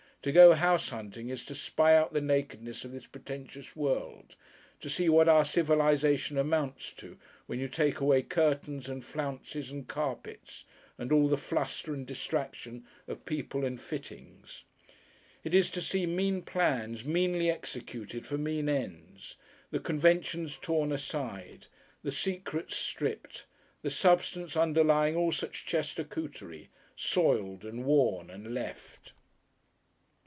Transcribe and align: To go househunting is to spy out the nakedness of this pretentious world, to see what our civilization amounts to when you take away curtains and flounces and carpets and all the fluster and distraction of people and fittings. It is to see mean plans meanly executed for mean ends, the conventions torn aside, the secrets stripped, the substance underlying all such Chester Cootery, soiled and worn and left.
To 0.23 0.31
go 0.31 0.53
househunting 0.53 1.29
is 1.31 1.43
to 1.45 1.55
spy 1.55 1.95
out 1.95 2.13
the 2.13 2.21
nakedness 2.21 2.85
of 2.85 2.91
this 2.91 3.07
pretentious 3.07 3.75
world, 3.75 4.35
to 4.79 4.87
see 4.87 5.09
what 5.09 5.27
our 5.27 5.43
civilization 5.43 6.37
amounts 6.37 6.91
to 6.97 7.17
when 7.47 7.57
you 7.59 7.67
take 7.67 7.99
away 7.99 8.21
curtains 8.21 8.87
and 8.87 9.03
flounces 9.03 9.71
and 9.71 9.87
carpets 9.87 10.63
and 10.99 11.11
all 11.11 11.27
the 11.27 11.37
fluster 11.39 11.91
and 11.91 12.05
distraction 12.05 12.85
of 13.07 13.25
people 13.25 13.65
and 13.65 13.81
fittings. 13.81 14.63
It 15.43 15.55
is 15.55 15.71
to 15.71 15.81
see 15.81 16.05
mean 16.05 16.43
plans 16.43 17.03
meanly 17.03 17.49
executed 17.49 18.23
for 18.23 18.37
mean 18.37 18.69
ends, 18.69 19.37
the 19.71 19.79
conventions 19.79 20.55
torn 20.55 20.91
aside, 20.91 21.65
the 22.03 22.11
secrets 22.11 22.75
stripped, 22.77 23.47
the 23.81 23.89
substance 23.89 24.55
underlying 24.55 25.15
all 25.15 25.31
such 25.31 25.65
Chester 25.65 26.03
Cootery, 26.03 26.67
soiled 26.95 27.65
and 27.65 27.85
worn 27.85 28.29
and 28.29 28.53
left. 28.53 29.13